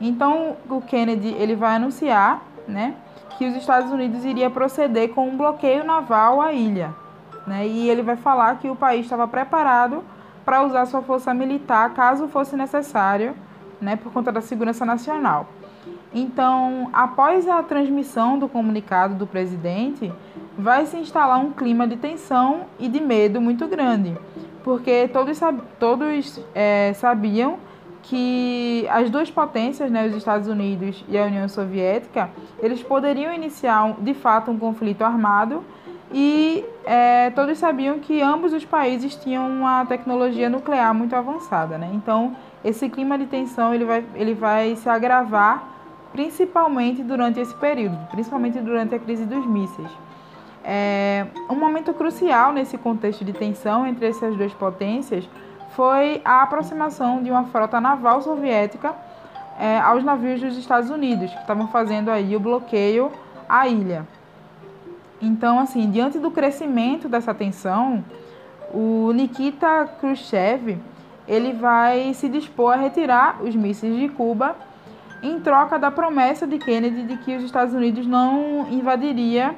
Então 0.00 0.56
o 0.68 0.80
Kennedy 0.80 1.28
ele 1.28 1.54
vai 1.54 1.76
anunciar, 1.76 2.42
né, 2.68 2.94
que 3.38 3.46
os 3.46 3.56
Estados 3.56 3.90
Unidos 3.90 4.24
iria 4.24 4.48
proceder 4.50 5.10
com 5.10 5.28
um 5.28 5.36
bloqueio 5.36 5.84
naval 5.84 6.40
à 6.40 6.52
ilha, 6.52 6.94
né, 7.46 7.66
e 7.66 7.90
ele 7.90 8.02
vai 8.02 8.16
falar 8.16 8.58
que 8.58 8.68
o 8.68 8.76
país 8.76 9.04
estava 9.04 9.26
preparado 9.28 10.02
para 10.44 10.62
usar 10.64 10.86
sua 10.86 11.02
força 11.02 11.32
militar 11.32 11.92
caso 11.94 12.28
fosse 12.28 12.56
necessário, 12.56 13.34
né, 13.80 13.96
por 13.96 14.12
conta 14.12 14.30
da 14.30 14.40
segurança 14.40 14.84
nacional. 14.84 15.46
Então, 16.14 16.90
após 16.92 17.48
a 17.48 17.62
transmissão 17.62 18.38
do 18.38 18.48
comunicado 18.48 19.14
do 19.14 19.26
presidente, 19.26 20.12
vai 20.56 20.86
se 20.86 20.96
instalar 20.96 21.40
um 21.40 21.50
clima 21.50 21.88
de 21.88 21.96
tensão 21.96 22.66
e 22.78 22.88
de 22.88 23.00
medo 23.00 23.40
muito 23.40 23.66
grande, 23.66 24.16
porque 24.62 25.08
todos, 25.08 25.40
todos 25.78 26.40
é, 26.54 26.92
sabiam 26.94 27.58
que 28.04 28.86
as 28.90 29.10
duas 29.10 29.30
potências, 29.30 29.90
né, 29.90 30.06
os 30.06 30.14
Estados 30.14 30.46
Unidos 30.46 31.04
e 31.08 31.18
a 31.18 31.24
União 31.24 31.48
Soviética, 31.48 32.30
eles 32.60 32.82
poderiam 32.82 33.32
iniciar 33.32 33.96
de 33.98 34.14
fato 34.14 34.50
um 34.50 34.58
conflito 34.58 35.02
armado 35.02 35.64
e 36.12 36.64
é, 36.84 37.30
todos 37.30 37.58
sabiam 37.58 37.98
que 37.98 38.20
ambos 38.20 38.52
os 38.52 38.64
países 38.64 39.16
tinham 39.16 39.48
uma 39.48 39.86
tecnologia 39.86 40.50
nuclear 40.50 40.92
muito 40.94 41.16
avançada, 41.16 41.78
né? 41.78 41.90
Então 41.94 42.36
esse 42.64 42.88
clima 42.88 43.16
de 43.18 43.26
tensão 43.26 43.74
ele 43.74 43.84
vai, 43.84 44.04
ele 44.14 44.34
vai 44.34 44.76
se 44.76 44.88
agravar 44.88 45.68
principalmente 46.12 47.02
durante 47.02 47.40
esse 47.40 47.54
período, 47.54 47.98
principalmente 48.10 48.60
durante 48.60 48.94
a 48.94 48.98
crise 48.98 49.24
dos 49.24 49.46
mísseis. 49.46 49.90
É, 50.62 51.26
um 51.50 51.56
momento 51.56 51.92
crucial 51.92 52.52
nesse 52.52 52.78
contexto 52.78 53.24
de 53.24 53.32
tensão 53.32 53.86
entre 53.86 54.06
essas 54.06 54.34
duas 54.36 54.52
potências 54.54 55.28
foi 55.74 56.22
a 56.24 56.42
aproximação 56.42 57.22
de 57.22 57.30
uma 57.30 57.44
frota 57.44 57.80
naval 57.80 58.22
soviética 58.22 58.94
é, 59.58 59.78
aos 59.80 60.04
navios 60.04 60.40
dos 60.40 60.56
Estados 60.56 60.90
Unidos, 60.90 61.30
que 61.32 61.40
estavam 61.40 61.68
fazendo 61.68 62.10
aí 62.10 62.34
o 62.36 62.40
bloqueio 62.40 63.10
à 63.48 63.66
ilha. 63.68 64.06
Então, 65.24 65.58
assim, 65.58 65.90
diante 65.90 66.18
do 66.18 66.30
crescimento 66.30 67.08
dessa 67.08 67.32
tensão, 67.32 68.04
o 68.72 69.10
Nikita 69.12 69.88
Khrushchev 69.98 70.78
ele 71.26 71.54
vai 71.54 72.12
se 72.12 72.28
dispor 72.28 72.74
a 72.74 72.76
retirar 72.76 73.42
os 73.42 73.56
mísseis 73.56 73.96
de 73.96 74.08
Cuba 74.10 74.54
em 75.22 75.40
troca 75.40 75.78
da 75.78 75.90
promessa 75.90 76.46
de 76.46 76.58
Kennedy 76.58 77.04
de 77.04 77.16
que 77.16 77.34
os 77.36 77.42
Estados 77.42 77.72
Unidos 77.72 78.06
não 78.06 78.66
invadiria 78.70 79.54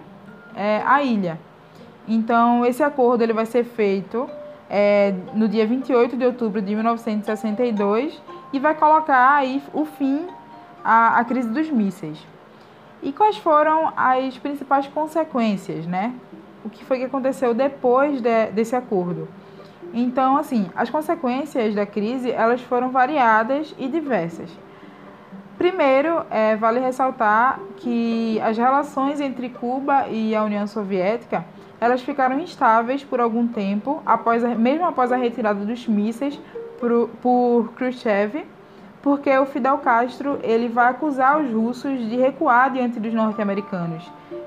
é, 0.54 0.80
a 0.87 1.02
ilha. 1.02 1.40
Então, 2.06 2.64
esse 2.64 2.85
acordo 2.85 3.23
ele 3.23 3.32
vai 3.32 3.44
ser 3.44 3.64
feito 3.64 4.30
é, 4.70 5.12
no 5.35 5.49
dia 5.49 5.66
28 5.66 6.16
de 6.16 6.25
outubro 6.25 6.62
de 6.62 6.73
1962 6.76 8.23
e 8.52 8.61
vai 8.61 8.76
colocar 8.76 9.35
aí 9.35 9.61
o 9.75 9.85
fim 9.85 10.28
à, 10.85 11.18
à 11.18 11.25
crise 11.25 11.49
dos 11.49 11.68
mísseis. 11.68 12.36
E 13.06 13.12
quais 13.12 13.36
foram 13.36 13.92
as 13.97 14.36
principais 14.36 14.88
consequências, 14.88 15.86
né? 15.86 16.12
O 16.64 16.69
que 16.69 16.84
foi 16.84 16.99
que 16.99 17.04
aconteceu 17.04 17.54
depois 17.54 18.21
de, 18.21 18.47
desse 18.47 18.75
acordo? 18.75 19.28
Então, 19.95 20.36
assim, 20.36 20.69
as 20.75 20.90
consequências 20.90 21.73
da 21.73 21.86
crise 21.86 22.32
elas 22.32 22.60
foram 22.62 22.90
variadas 22.90 23.73
e 23.78 23.86
diversas. 23.86 24.50
Primeiro, 25.56 26.26
é, 26.28 26.56
vale 26.56 26.80
ressaltar 26.80 27.60
que 27.76 28.40
as 28.40 28.58
relações 28.58 29.21
entre 29.21 29.50
Cuba 29.50 30.08
e 30.08 30.34
a 30.34 30.42
União 30.42 30.66
Soviética 30.66 31.45
elas 31.80 32.02
ficaram 32.02 32.40
instáveis 32.40 33.04
por 33.04 33.21
algum 33.21 33.47
tempo, 33.47 34.02
após 34.04 34.42
a, 34.42 34.49
mesmo 34.56 34.84
após 34.84 35.12
a 35.12 35.16
retirada 35.16 35.64
dos 35.64 35.86
mísseis 35.86 36.40
por, 36.80 37.08
por 37.23 37.73
Khrushchev, 37.76 38.45
porque 39.06 39.30
o 39.38 39.47
Fidel 39.47 39.78
Castro 39.78 40.40
ele 40.42 40.66
vai 40.66 40.88
acusar 40.88 41.40
os 41.40 41.52
russos 41.52 41.97
de 41.97 42.16
recuar 42.16 42.73
diante 42.73 42.99
dos 42.99 43.14
norte-americanos. 43.14 44.02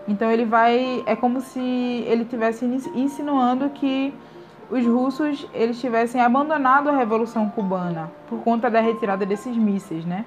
Então 0.06 0.30
ele 0.30 0.44
vai 0.44 1.02
é 1.06 1.16
como 1.16 1.40
se 1.40 1.62
ele 2.06 2.26
tivesse 2.26 2.66
insinuando 2.94 3.70
que 3.70 4.14
os 4.70 4.86
russos 4.86 5.48
eles 5.54 5.80
tivessem 5.80 6.20
abandonado 6.20 6.90
a 6.90 6.92
revolução 6.98 7.48
cubana 7.48 8.12
por 8.28 8.40
conta 8.40 8.70
da 8.70 8.82
retirada 8.82 9.26
desses 9.26 9.56
mísseis, 9.56 10.04
né? 10.04 10.26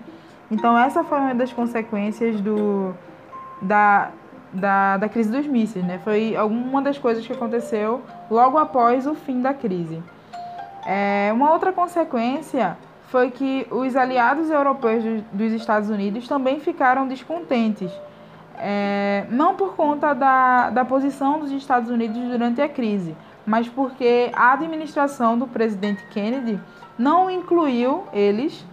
Então, 0.51 0.79
essa 0.79 1.05
foi 1.05 1.19
uma 1.19 1.35
das 1.35 1.53
consequências 1.53 2.41
do, 2.41 2.95
da, 3.61 4.13
da, 4.51 4.97
da 4.97 5.09
crise 5.11 5.31
dos 5.31 5.47
mísseis, 5.47 5.85
né? 5.85 6.01
Foi 6.03 6.35
alguma 6.35 6.81
das 6.81 6.97
coisas 6.97 7.27
que 7.27 7.35
aconteceu 7.35 8.01
logo 8.31 8.57
após 8.57 9.07
o 9.07 9.15
fim 9.15 9.43
da 9.43 9.53
crise. 9.53 10.03
É, 10.87 11.31
uma 11.35 11.53
outra 11.53 11.71
consequência 11.71 12.79
foi 13.13 13.31
que 13.31 13.67
os 13.71 13.95
aliados 13.95 14.49
europeus 14.49 15.05
dos 15.31 15.53
Estados 15.53 15.91
Unidos 15.91 16.27
também 16.27 16.61
ficaram 16.61 17.07
descontentes. 17.07 17.93
É, 18.59 19.27
não 19.29 19.55
por 19.55 19.77
conta 19.77 20.15
da, 20.15 20.71
da 20.71 20.83
posição 20.83 21.39
dos 21.39 21.53
Estados 21.53 21.91
Unidos 21.91 22.17
durante 22.17 22.63
a 22.63 22.69
crise, 22.71 23.15
mas 23.45 23.69
porque 23.69 24.31
a 24.33 24.55
administração 24.55 25.39
do 25.39 25.47
presidente 25.47 26.03
Kennedy 26.07 26.59
não 26.99 27.31
incluiu 27.31 28.05
eles 28.15 28.65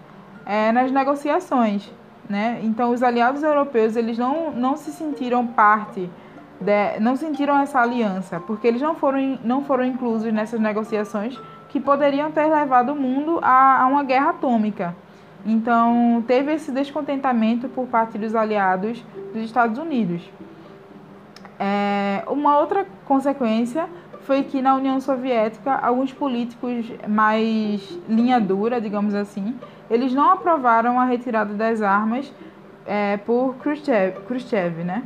é, 0.46 0.72
nas 0.72 0.90
negociações. 0.90 1.92
Né? 2.30 2.62
Então, 2.64 2.92
os 2.92 3.04
aliados 3.04 3.44
europeus 3.44 3.98
eles 3.98 4.18
não, 4.18 4.52
não 4.52 4.78
se 4.78 4.92
sentiram 4.94 5.46
parte, 5.48 6.10
de, 6.62 7.00
não 7.02 7.18
sentiram 7.18 7.58
essa 7.58 7.82
aliança, 7.82 8.40
porque 8.40 8.66
eles 8.66 8.82
não 8.82 8.96
foram, 8.96 9.38
não 9.44 9.66
foram 9.66 9.84
inclusos 9.84 10.32
nessas 10.32 10.62
negociações 10.62 11.38
que 11.70 11.80
poderiam 11.80 12.32
ter 12.32 12.46
levado 12.46 12.92
o 12.92 12.96
mundo 12.96 13.40
a, 13.42 13.84
a 13.84 13.88
uma 13.88 14.04
guerra 14.04 14.32
atômica. 14.32 14.96
Então, 15.46 16.24
teve 16.28 16.52
esse 16.54 16.72
descontentamento 16.72 17.70
por 17.70 17.88
parte 17.88 18.18
dos 18.18 18.36
aliados 18.36 19.04
dos 19.34 19.44
Estados 19.44 19.78
Unidos. 19.78 20.22
É, 21.58 22.24
uma 22.28 22.58
outra 22.60 22.86
consequência 23.06 23.88
foi 24.22 24.44
que 24.44 24.62
na 24.62 24.76
União 24.76 25.00
Soviética 25.00 25.74
alguns 25.74 26.14
políticos 26.14 26.92
mais 27.08 27.82
linha 28.08 28.40
dura, 28.40 28.82
digamos 28.82 29.16
assim, 29.16 29.56
eles 29.90 30.14
não 30.14 30.32
aprovaram 30.32 31.00
a 31.00 31.06
retirada 31.06 31.54
das 31.54 31.82
armas 31.82 32.32
é, 32.86 33.18
por 33.18 33.56
Khrushchev, 33.56 34.22
Khrushchev, 34.28 34.84
né? 34.84 35.04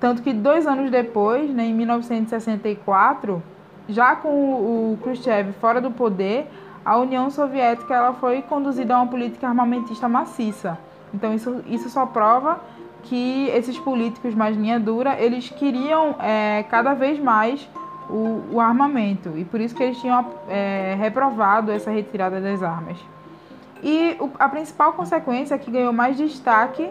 Tanto 0.00 0.22
que 0.22 0.32
dois 0.32 0.66
anos 0.66 0.90
depois, 0.90 1.50
né, 1.50 1.64
em 1.64 1.74
1964, 1.74 3.42
já 3.88 4.16
com 4.16 4.28
o 4.28 4.98
Khrushchev 5.02 5.52
fora 5.60 5.80
do 5.80 5.90
poder, 5.90 6.50
a 6.84 6.96
União 6.98 7.30
Soviética 7.30 7.94
ela 7.94 8.12
foi 8.12 8.42
conduzida 8.42 8.94
a 8.94 9.02
uma 9.02 9.10
política 9.10 9.48
armamentista 9.48 10.08
maciça. 10.08 10.78
Então 11.12 11.34
isso, 11.34 11.62
isso 11.66 11.88
só 11.90 12.06
prova 12.06 12.60
que 13.02 13.48
esses 13.48 13.78
políticos 13.78 14.34
mais 14.34 14.56
linha 14.56 14.78
dura, 14.78 15.20
eles 15.20 15.48
queriam 15.48 16.16
é, 16.20 16.64
cada 16.68 16.94
vez 16.94 17.18
mais 17.18 17.68
o, 18.08 18.42
o, 18.52 18.60
armamento 18.60 19.32
e 19.36 19.44
por 19.44 19.60
isso 19.60 19.74
que 19.74 19.82
eles 19.82 19.98
tinham 20.00 20.24
é, 20.48 20.96
reprovado 20.98 21.70
essa 21.70 21.90
retirada 21.90 22.40
das 22.40 22.62
armas. 22.62 22.98
E 23.82 24.16
a 24.38 24.48
principal 24.48 24.92
consequência 24.92 25.56
que 25.58 25.70
ganhou 25.70 25.92
mais 25.92 26.16
destaque 26.16 26.88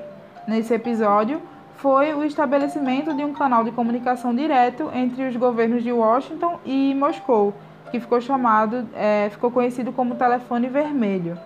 nesse 0.47 0.73
episódio 0.73 1.41
foi 1.77 2.13
o 2.13 2.23
estabelecimento 2.23 3.13
de 3.13 3.23
um 3.23 3.33
canal 3.33 3.63
de 3.63 3.71
comunicação 3.71 4.33
direto 4.33 4.89
entre 4.93 5.27
os 5.27 5.35
governos 5.35 5.83
de 5.83 5.91
Washington 5.91 6.59
e 6.65 6.93
Moscou, 6.95 7.53
que 7.91 7.99
ficou 7.99 8.21
chamado, 8.21 8.87
é, 8.95 9.29
ficou 9.29 9.51
conhecido 9.51 9.91
como 9.91 10.15
telefone 10.15 10.67
vermelho, 10.67 11.37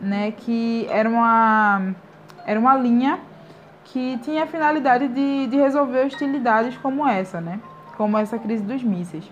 né, 0.00 0.32
que 0.32 0.86
era 0.90 1.08
uma, 1.08 1.94
era 2.46 2.58
uma 2.58 2.76
linha 2.76 3.18
que 3.84 4.18
tinha 4.18 4.44
a 4.44 4.46
finalidade 4.46 5.08
de, 5.08 5.46
de 5.46 5.56
resolver 5.56 6.06
hostilidades 6.06 6.76
como 6.76 7.06
essa, 7.06 7.40
né, 7.40 7.60
como 7.96 8.18
essa 8.18 8.38
crise 8.38 8.62
dos 8.62 8.82
mísseis. 8.82 9.30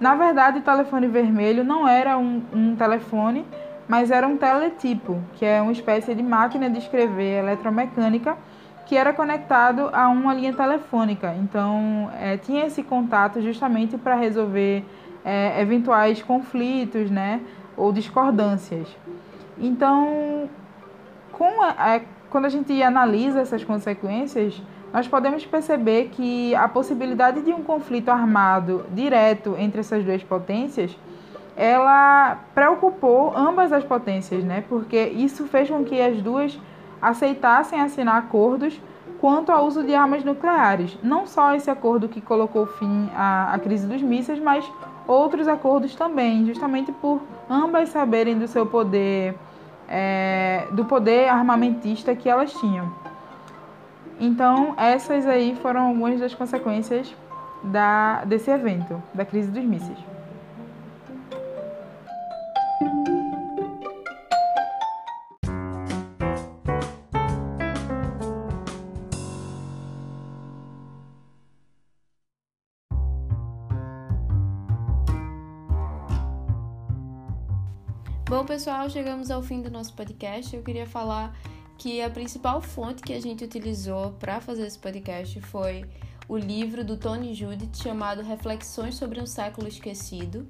Na 0.00 0.16
verdade, 0.16 0.58
o 0.58 0.62
telefone 0.62 1.06
vermelho 1.06 1.62
não 1.62 1.86
era 1.86 2.18
um, 2.18 2.42
um 2.52 2.74
telefone, 2.74 3.46
mas 3.86 4.10
era 4.10 4.26
um 4.26 4.36
teletipo, 4.36 5.22
que 5.34 5.44
é 5.44 5.60
uma 5.62 5.70
espécie 5.70 6.14
de 6.14 6.22
máquina 6.22 6.68
de 6.68 6.78
escrever 6.78 7.38
eletromecânica 7.38 8.36
que 8.92 8.96
era 8.98 9.14
conectado 9.14 9.88
a 9.90 10.06
uma 10.10 10.34
linha 10.34 10.52
telefônica. 10.52 11.34
Então, 11.40 12.10
é, 12.20 12.36
tinha 12.36 12.66
esse 12.66 12.82
contato 12.82 13.40
justamente 13.40 13.96
para 13.96 14.14
resolver 14.14 14.84
é, 15.24 15.58
eventuais 15.62 16.22
conflitos 16.22 17.10
né, 17.10 17.40
ou 17.74 17.90
discordâncias. 17.90 18.86
Então, 19.58 20.46
com 21.32 21.62
a, 21.62 22.02
quando 22.28 22.44
a 22.44 22.50
gente 22.50 22.82
analisa 22.82 23.40
essas 23.40 23.64
consequências, 23.64 24.60
nós 24.92 25.08
podemos 25.08 25.46
perceber 25.46 26.10
que 26.12 26.54
a 26.54 26.68
possibilidade 26.68 27.40
de 27.40 27.50
um 27.50 27.62
conflito 27.62 28.10
armado 28.10 28.84
direto 28.90 29.56
entre 29.58 29.80
essas 29.80 30.04
duas 30.04 30.22
potências, 30.22 30.94
ela 31.56 32.40
preocupou 32.54 33.32
ambas 33.34 33.72
as 33.72 33.84
potências, 33.84 34.44
né? 34.44 34.62
Porque 34.68 35.02
isso 35.02 35.46
fez 35.46 35.70
com 35.70 35.82
que 35.82 35.98
as 35.98 36.20
duas 36.20 36.60
aceitassem 37.02 37.80
assinar 37.80 38.16
acordos 38.16 38.80
quanto 39.20 39.50
ao 39.50 39.66
uso 39.66 39.82
de 39.82 39.94
armas 39.94 40.24
nucleares. 40.24 40.96
Não 41.02 41.26
só 41.26 41.54
esse 41.54 41.70
acordo 41.70 42.08
que 42.08 42.20
colocou 42.20 42.66
fim 42.66 43.10
à, 43.14 43.52
à 43.52 43.58
crise 43.58 43.86
dos 43.86 44.00
mísseis, 44.00 44.38
mas 44.38 44.64
outros 45.06 45.48
acordos 45.48 45.94
também, 45.94 46.46
justamente 46.46 46.92
por 46.92 47.20
ambas 47.50 47.88
saberem 47.88 48.38
do 48.38 48.46
seu 48.46 48.64
poder, 48.66 49.34
é, 49.88 50.66
do 50.72 50.84
poder 50.84 51.28
armamentista 51.28 52.14
que 52.14 52.28
elas 52.28 52.52
tinham. 52.52 52.92
Então, 54.20 54.74
essas 54.76 55.26
aí 55.26 55.56
foram 55.60 55.88
algumas 55.88 56.20
das 56.20 56.34
consequências 56.34 57.12
da, 57.62 58.24
desse 58.24 58.50
evento, 58.50 59.02
da 59.12 59.24
crise 59.24 59.50
dos 59.50 59.64
mísseis. 59.64 59.98
Bom, 78.32 78.46
pessoal, 78.46 78.88
chegamos 78.88 79.30
ao 79.30 79.42
fim 79.42 79.60
do 79.60 79.70
nosso 79.70 79.92
podcast. 79.92 80.56
Eu 80.56 80.62
queria 80.62 80.86
falar 80.86 81.36
que 81.76 82.00
a 82.00 82.08
principal 82.08 82.62
fonte 82.62 83.02
que 83.02 83.12
a 83.12 83.20
gente 83.20 83.44
utilizou 83.44 84.12
para 84.12 84.40
fazer 84.40 84.66
esse 84.66 84.78
podcast 84.78 85.38
foi 85.42 85.84
o 86.26 86.38
livro 86.38 86.82
do 86.82 86.96
Tony 86.96 87.34
Judith 87.34 87.76
chamado 87.76 88.22
Reflexões 88.22 88.94
sobre 88.94 89.20
um 89.20 89.26
Século 89.26 89.68
Esquecido, 89.68 90.48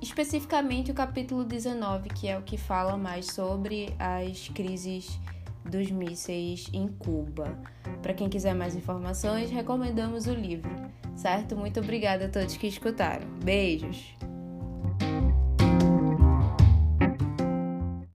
especificamente 0.00 0.92
o 0.92 0.94
capítulo 0.94 1.44
19, 1.44 2.08
que 2.08 2.26
é 2.26 2.38
o 2.38 2.42
que 2.42 2.56
fala 2.56 2.96
mais 2.96 3.26
sobre 3.26 3.94
as 3.98 4.48
crises 4.48 5.20
dos 5.62 5.90
mísseis 5.90 6.70
em 6.72 6.88
Cuba. 6.88 7.54
Para 8.00 8.14
quem 8.14 8.30
quiser 8.30 8.54
mais 8.54 8.74
informações, 8.74 9.50
recomendamos 9.50 10.26
o 10.26 10.32
livro, 10.32 10.74
certo? 11.14 11.54
Muito 11.54 11.80
obrigada 11.80 12.24
a 12.24 12.28
todos 12.30 12.56
que 12.56 12.66
escutaram. 12.66 13.28
Beijos! 13.44 14.23